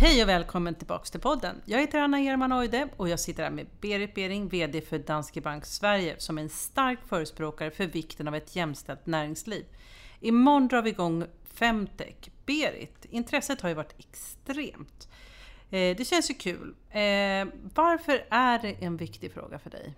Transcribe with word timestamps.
Hej 0.00 0.22
och 0.22 0.28
välkommen 0.28 0.74
tillbaks 0.74 1.10
till 1.10 1.20
podden. 1.20 1.62
Jag 1.64 1.80
heter 1.80 1.98
Anna 1.98 2.18
Erman 2.18 2.52
Oide 2.52 2.88
och 2.96 3.08
jag 3.08 3.20
sitter 3.20 3.42
här 3.42 3.50
med 3.50 3.66
Berit 3.80 4.14
Bering, 4.14 4.48
VD 4.48 4.80
för 4.80 4.98
Danske 4.98 5.40
Bank 5.40 5.66
Sverige, 5.66 6.14
som 6.18 6.38
är 6.38 6.42
en 6.42 6.48
stark 6.48 6.98
förespråkare 7.08 7.70
för 7.70 7.86
vikten 7.86 8.28
av 8.28 8.34
ett 8.34 8.56
jämställt 8.56 9.06
näringsliv. 9.06 9.64
Imorgon 10.20 10.68
drar 10.68 10.82
vi 10.82 10.90
igång 10.90 11.24
Femtech. 11.44 12.30
Berit, 12.46 13.06
intresset 13.10 13.60
har 13.60 13.68
ju 13.68 13.74
varit 13.74 13.94
extremt. 13.98 15.08
Eh, 15.70 15.96
det 15.96 16.08
känns 16.08 16.30
ju 16.30 16.34
kul. 16.34 16.74
Eh, 16.90 17.46
varför 17.74 18.26
är 18.30 18.58
det 18.58 18.84
en 18.84 18.96
viktig 18.96 19.32
fråga 19.32 19.58
för 19.58 19.70
dig? 19.70 19.94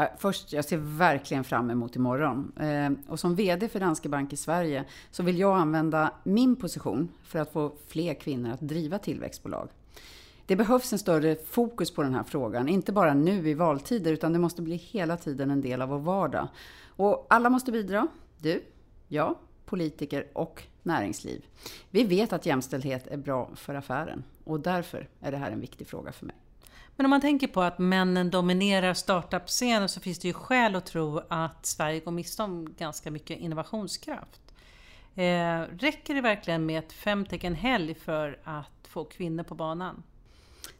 Ja, 0.00 0.08
först, 0.18 0.52
jag 0.52 0.64
ser 0.64 0.76
verkligen 0.76 1.44
fram 1.44 1.70
emot 1.70 1.96
imorgon. 1.96 2.52
Eh, 2.60 3.12
och 3.12 3.20
som 3.20 3.34
VD 3.34 3.68
för 3.68 3.80
Danske 3.80 4.08
Bank 4.08 4.32
i 4.32 4.36
Sverige 4.36 4.84
så 5.10 5.22
vill 5.22 5.38
jag 5.38 5.56
använda 5.56 6.12
min 6.24 6.56
position 6.56 7.08
för 7.22 7.38
att 7.38 7.52
få 7.52 7.72
fler 7.86 8.14
kvinnor 8.14 8.50
att 8.50 8.60
driva 8.60 8.98
tillväxtbolag. 8.98 9.68
Det 10.46 10.56
behövs 10.56 10.92
en 10.92 10.98
större 10.98 11.36
fokus 11.36 11.90
på 11.90 12.02
den 12.02 12.14
här 12.14 12.22
frågan, 12.22 12.68
inte 12.68 12.92
bara 12.92 13.14
nu 13.14 13.48
i 13.48 13.54
valtider 13.54 14.12
utan 14.12 14.32
det 14.32 14.38
måste 14.38 14.62
bli 14.62 14.76
hela 14.76 15.16
tiden 15.16 15.50
en 15.50 15.60
del 15.60 15.82
av 15.82 15.88
vår 15.88 15.98
vardag. 15.98 16.48
Och 16.86 17.26
alla 17.30 17.50
måste 17.50 17.72
bidra. 17.72 18.08
Du, 18.38 18.62
jag, 19.08 19.34
politiker 19.64 20.26
och 20.32 20.62
näringsliv. 20.82 21.44
Vi 21.90 22.04
vet 22.04 22.32
att 22.32 22.46
jämställdhet 22.46 23.06
är 23.06 23.16
bra 23.16 23.50
för 23.54 23.74
affären 23.74 24.24
och 24.44 24.60
därför 24.60 25.08
är 25.20 25.30
det 25.30 25.38
här 25.38 25.50
en 25.50 25.60
viktig 25.60 25.86
fråga 25.86 26.12
för 26.12 26.26
mig. 26.26 26.36
Men 26.98 27.06
om 27.06 27.10
man 27.10 27.20
tänker 27.20 27.46
på 27.46 27.62
att 27.62 27.78
männen 27.78 28.30
dominerar 28.30 28.94
startup-scenen 28.94 29.88
så 29.88 30.00
finns 30.00 30.18
det 30.18 30.28
ju 30.28 30.34
skäl 30.34 30.74
att 30.74 30.86
tro 30.86 31.20
att 31.28 31.66
Sverige 31.66 32.00
går 32.00 32.12
miste 32.12 32.42
om 32.42 32.74
ganska 32.78 33.10
mycket 33.10 33.38
innovationskraft. 33.38 34.40
Eh, 35.14 35.60
räcker 35.78 36.14
det 36.14 36.20
verkligen 36.20 36.66
med 36.66 36.78
ett 36.78 36.92
femtecken 36.92 37.54
helg 37.54 37.94
för 37.94 38.38
att 38.44 38.88
få 38.88 39.04
kvinnor 39.04 39.42
på 39.42 39.54
banan? 39.54 40.02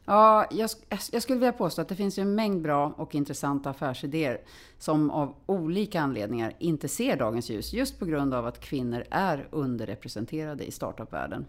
Ja, 0.05 0.47
jag, 0.51 0.69
jag, 1.11 1.23
skulle 1.23 1.39
vilja 1.39 1.53
påstå 1.53 1.81
att 1.81 1.89
det 1.89 1.95
finns 1.95 2.17
en 2.17 2.35
mängd 2.35 2.61
bra 2.61 2.93
och 2.97 3.15
intressanta 3.15 3.69
affärsidéer 3.69 4.41
som 4.77 5.11
av 5.11 5.35
olika 5.45 6.01
anledningar 6.01 6.53
inte 6.59 6.87
ser 6.87 7.17
dagens 7.17 7.49
ljus 7.49 7.73
just 7.73 7.99
på 7.99 8.05
grund 8.05 8.33
av 8.33 8.45
att 8.45 8.59
kvinnor 8.59 9.03
är 9.09 9.47
underrepresenterade 9.51 10.63
i 10.63 10.71
startupvärlden. 10.71 11.45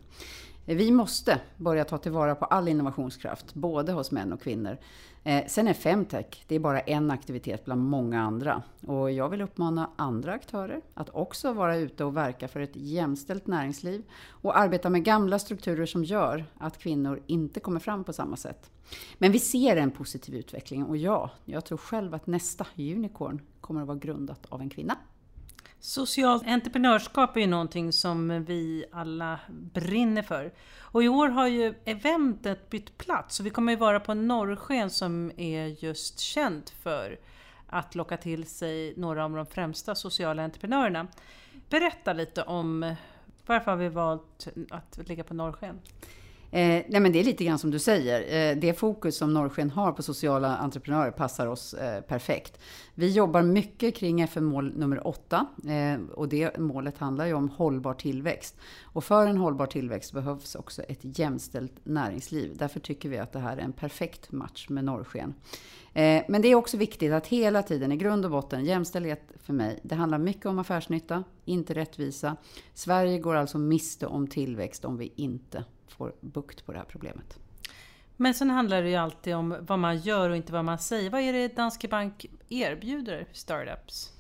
Eh, 0.71 0.77
vi 0.77 0.91
måste 0.91 1.41
börja 1.57 1.85
ta 1.85 1.99
tillvara 1.99 2.35
på 2.35 2.45
all 2.45 2.69
innovationskraft, 2.69 3.55
både 3.55 3.93
hos 3.93 4.11
män 4.11 4.33
och 4.33 4.43
kvinnor. 4.43 4.77
Eh, 5.25 5.47
sen 5.47 5.69
är 5.69 5.73
Femtech, 5.73 6.45
det 6.49 6.55
är 6.55 6.59
bara 6.59 6.81
en 6.81 7.11
aktivitet 7.11 7.65
bland 7.65 7.81
många 7.81 8.23
andra. 8.23 8.63
Och 8.87 9.11
jag 9.11 9.29
vill 9.29 9.43
uppmana 9.43 9.91
andra 9.97 10.33
aktörer 10.33 10.81
att 10.95 11.11
också 11.11 11.53
vara 11.53 11.77
ute 11.77 12.05
och 12.05 12.17
verka 12.17 12.49
för 12.49 12.61
ett 12.61 12.77
jämställt 12.77 13.47
näringsliv 13.47 14.03
och 14.29 14.59
arbeta 14.59 14.91
med 14.91 15.05
gamla 15.05 15.39
strukturer 15.39 15.87
som 15.87 16.05
gör 16.05 16.45
att 16.59 16.79
kvinnor 16.79 17.23
inte 17.27 17.61
kommer 17.61 17.81
fram 17.81 18.05
på 18.05 18.13
samma 18.13 18.37
sätt. 18.37 18.71
Men 19.19 19.33
vi 19.33 19.39
ser 19.39 19.77
en 19.77 19.91
positiv 19.91 20.35
utveckling 20.35 20.85
och 20.85 20.97
ja, 20.97 21.31
jag 21.45 21.65
tror 21.65 21.79
själv 21.79 22.15
att 22.15 22.27
nästa 22.27 22.67
unicorn 22.77 23.41
kommer 23.61 23.81
att 23.81 23.87
vara 23.87 23.99
grundat 23.99 24.47
av 24.49 24.61
en 24.61 24.71
kvinna. 24.71 24.97
Socialt 25.83 26.47
entreprenörskap 26.47 27.37
är 27.37 27.41
ju 27.41 27.47
någonting 27.47 27.93
som 27.93 28.45
vi 28.45 28.85
alla 28.93 29.41
brinner 29.49 30.23
för. 30.23 30.53
Och 30.79 31.05
i 31.05 31.09
år 31.09 31.29
har 31.29 31.47
ju 31.47 31.75
eventet 31.85 32.71
bytt 32.71 32.99
plats 32.99 33.41
och 33.41 33.47
vi 33.47 33.51
kommer 33.51 33.73
ju 33.73 33.79
vara 33.79 34.01
på 34.01 34.15
Norrsken 34.15 34.91
som 34.91 35.33
är 35.37 35.85
just 35.85 36.19
känt 36.19 36.71
för 36.71 37.19
att 37.67 37.95
locka 37.95 38.17
till 38.17 38.47
sig 38.47 38.95
några 38.97 39.25
av 39.25 39.31
de 39.31 39.47
främsta 39.47 39.95
sociala 39.95 40.45
entreprenörerna. 40.45 41.07
Berätta 41.69 42.13
lite 42.13 42.43
om 42.43 42.95
varför 43.47 43.71
har 43.71 43.79
vi 43.79 43.89
valt 43.89 44.49
att 44.71 45.09
ligga 45.09 45.25
på 45.25 45.35
Norrsken? 45.35 45.81
Eh, 46.53 46.83
nej 46.89 47.01
men 47.01 47.13
det 47.13 47.21
är 47.21 47.25
lite 47.25 47.45
grann 47.45 47.59
som 47.59 47.71
du 47.71 47.79
säger. 47.79 48.51
Eh, 48.51 48.57
det 48.57 48.75
fokus 48.75 49.17
som 49.17 49.35
Norrsken 49.35 49.71
har 49.71 49.93
på 49.93 50.03
sociala 50.03 50.57
entreprenörer 50.57 51.11
passar 51.11 51.47
oss 51.47 51.75
eh, 51.75 52.01
perfekt. 52.01 52.59
Vi 52.95 53.11
jobbar 53.11 53.43
mycket 53.43 53.97
kring 53.97 54.21
FN-mål 54.21 54.73
nummer 54.77 55.07
8 55.07 55.47
eh, 55.69 56.01
och 56.15 56.29
det 56.29 56.59
målet 56.59 56.99
handlar 56.99 57.27
ju 57.27 57.35
om 57.35 57.49
hållbar 57.49 57.95
tillväxt. 57.95 58.57
Och 58.83 59.05
för 59.05 59.27
en 59.27 59.37
hållbar 59.37 59.67
tillväxt 59.67 60.13
behövs 60.13 60.55
också 60.55 60.83
ett 60.83 61.19
jämställt 61.19 61.73
näringsliv. 61.83 62.57
Därför 62.57 62.81
tycker 62.81 63.09
vi 63.09 63.19
att 63.19 63.33
det 63.33 63.39
här 63.39 63.57
är 63.57 63.61
en 63.61 63.73
perfekt 63.73 64.33
match 64.33 64.69
med 64.69 64.85
Norrsken. 64.85 65.35
Eh, 65.93 66.23
men 66.29 66.43
det 66.43 66.49
är 66.49 66.55
också 66.55 66.77
viktigt 66.77 67.13
att 67.13 67.27
hela 67.27 67.63
tiden, 67.63 67.93
i 67.93 67.97
grund 67.97 68.25
och 68.25 68.31
botten, 68.31 68.65
jämställdhet 68.65 69.33
för 69.43 69.53
mig, 69.53 69.81
det 69.83 69.95
handlar 69.95 70.19
mycket 70.19 70.47
om 70.47 70.59
affärsnytta, 70.59 71.25
inte 71.45 71.75
rättvisa. 71.75 72.37
Sverige 72.75 73.19
går 73.19 73.35
alltså 73.35 73.59
miste 73.59 74.07
om 74.07 74.27
tillväxt 74.27 74.85
om 74.85 74.97
vi 74.97 75.13
inte 75.17 75.65
får 75.93 76.13
bukt 76.21 76.67
på 76.67 76.73
det 76.73 76.79
här 76.79 76.85
problemet. 76.85 77.39
Men 78.17 78.35
sen 78.35 78.51
handlar 78.51 78.83
det 78.83 78.89
ju 78.89 78.97
alltid 78.97 79.35
om 79.35 79.57
vad 79.61 79.79
man 79.79 79.99
gör 79.99 80.31
och 80.31 80.37
inte 80.37 80.53
vad 80.53 80.65
man 80.65 80.79
säger. 80.79 81.11
Vad 81.11 81.21
är 81.21 81.33
det 81.33 81.57
Danske 81.57 81.89
Bank 81.89 82.27
erbjuder 82.49 83.27
startups? 83.33 84.13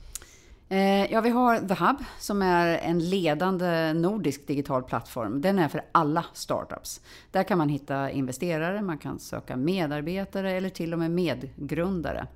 Eh, 0.69 1.13
ja, 1.13 1.21
vi 1.21 1.31
har 1.31 1.59
The 1.59 1.75
Hub 1.75 1.97
som 2.19 2.43
är 2.43 2.79
en 2.79 2.99
ledande 2.99 3.93
nordisk 3.93 4.47
digital 4.47 4.83
plattform. 4.83 5.41
Den 5.41 5.59
är 5.59 5.69
för 5.69 5.83
alla 5.93 6.25
startups. 6.33 7.01
Där 7.31 7.43
kan 7.43 7.59
man 7.59 7.69
hitta 7.69 8.11
investerare, 8.11 8.83
man 8.83 8.99
kan 8.99 9.19
söka 9.19 9.57
medarbetare 9.57 10.53
eller 10.53 10.69
till 10.69 10.93
och 10.93 10.99
med 10.99 11.11
medgrundare. 11.11 12.27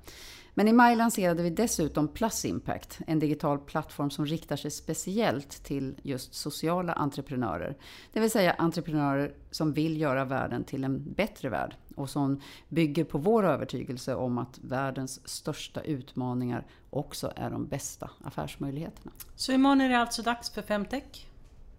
Men 0.57 0.67
i 0.67 0.73
maj 0.73 0.95
lanserade 0.95 1.43
vi 1.43 1.49
dessutom 1.49 2.07
Plus 2.07 2.45
Impact, 2.45 2.99
en 3.07 3.19
digital 3.19 3.59
plattform 3.59 4.09
som 4.09 4.25
riktar 4.25 4.55
sig 4.55 4.71
speciellt 4.71 5.63
till 5.63 5.95
just 6.03 6.33
sociala 6.33 6.93
entreprenörer. 6.93 7.77
Det 8.13 8.19
vill 8.19 8.31
säga 8.31 8.53
entreprenörer 8.53 9.33
som 9.51 9.73
vill 9.73 10.01
göra 10.01 10.25
världen 10.25 10.63
till 10.63 10.83
en 10.83 11.13
bättre 11.13 11.49
värld 11.49 11.75
och 11.95 12.09
som 12.09 12.41
bygger 12.69 13.03
på 13.03 13.17
vår 13.17 13.45
övertygelse 13.45 14.15
om 14.15 14.37
att 14.37 14.59
världens 14.61 15.27
största 15.27 15.81
utmaningar 15.81 16.65
också 16.89 17.33
är 17.35 17.49
de 17.49 17.67
bästa 17.67 18.09
affärsmöjligheterna. 18.23 19.11
Så 19.35 19.51
imorgon 19.51 19.81
är 19.81 19.89
det 19.89 19.97
alltså 19.97 20.21
dags 20.21 20.49
för 20.49 20.61
Femtech? 20.61 21.27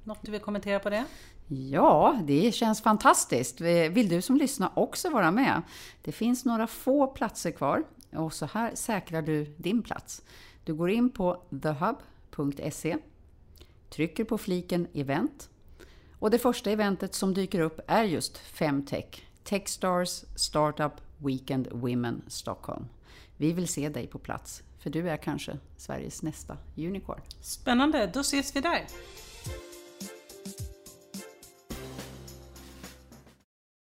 Något 0.04 0.18
du 0.22 0.32
vill 0.32 0.40
kommentera 0.40 0.78
på 0.78 0.90
det? 0.90 1.04
Ja, 1.48 2.20
det 2.24 2.54
känns 2.54 2.82
fantastiskt. 2.82 3.60
Vill 3.60 4.08
du 4.08 4.22
som 4.22 4.36
lyssnar 4.36 4.70
också 4.74 5.10
vara 5.10 5.30
med? 5.30 5.62
Det 6.02 6.12
finns 6.12 6.44
några 6.44 6.66
få 6.66 7.06
platser 7.06 7.50
kvar 7.50 7.84
och 8.12 8.32
så 8.32 8.46
här 8.46 8.74
säkrar 8.74 9.22
du 9.22 9.44
din 9.56 9.82
plats. 9.82 10.22
Du 10.64 10.74
går 10.74 10.90
in 10.90 11.10
på 11.10 11.42
thehub.se, 11.62 12.96
trycker 13.90 14.24
på 14.24 14.38
fliken 14.38 14.86
event 14.94 15.50
och 16.18 16.30
det 16.30 16.38
första 16.38 16.70
eventet 16.70 17.14
som 17.14 17.34
dyker 17.34 17.60
upp 17.60 17.80
är 17.86 18.04
just 18.04 18.38
Femtech, 18.38 19.26
Techstars 19.44 20.24
Startup 20.36 20.92
Weekend 21.18 21.68
Women 21.72 22.22
Stockholm. 22.26 22.84
Vi 23.36 23.52
vill 23.52 23.68
se 23.68 23.88
dig 23.88 24.06
på 24.06 24.18
plats, 24.18 24.62
för 24.78 24.90
du 24.90 25.10
är 25.10 25.16
kanske 25.16 25.58
Sveriges 25.76 26.22
nästa 26.22 26.56
unicorn. 26.76 27.20
Spännande, 27.40 28.10
då 28.14 28.20
ses 28.20 28.56
vi 28.56 28.60
där! 28.60 28.86